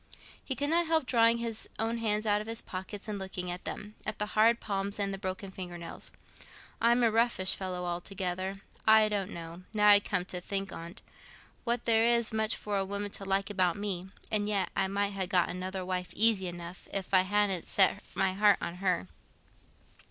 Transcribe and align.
He 0.43 0.55
could 0.55 0.71
not 0.71 0.87
help 0.87 1.05
drawing 1.05 1.37
his 1.37 1.69
own 1.77 1.99
hands 1.99 2.25
out 2.25 2.41
of 2.41 2.47
his 2.47 2.59
pocket 2.59 3.07
and 3.07 3.19
looking 3.19 3.51
at 3.51 3.65
them—at 3.65 4.17
the 4.17 4.25
hard 4.33 4.59
palms 4.59 4.97
and 4.99 5.13
the 5.13 5.19
broken 5.19 5.51
finger 5.51 5.77
nails. 5.77 6.09
"I'm 6.81 7.03
a 7.03 7.11
roughish 7.11 7.53
fellow, 7.53 7.85
altogether; 7.85 8.61
I 8.87 9.07
don't 9.09 9.29
know, 9.29 9.61
now 9.75 9.89
I 9.89 9.99
come 9.99 10.25
to 10.25 10.41
think 10.41 10.71
on't, 10.73 11.03
what 11.65 11.85
there 11.85 12.03
is 12.03 12.33
much 12.33 12.55
for 12.55 12.79
a 12.79 12.83
woman 12.83 13.11
to 13.11 13.25
like 13.25 13.51
about 13.51 13.77
me; 13.77 14.07
and 14.31 14.49
yet 14.49 14.69
I 14.75 14.87
might 14.87 15.13
ha' 15.13 15.27
got 15.29 15.49
another 15.51 15.85
wife 15.85 16.09
easy 16.15 16.47
enough, 16.47 16.87
if 16.91 17.13
I 17.13 17.21
hadn't 17.21 17.67
set 17.67 18.01
my 18.15 18.33
heart 18.33 18.57
on 18.59 18.77
her. 18.77 19.07